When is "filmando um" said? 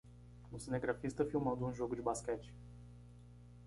1.23-1.71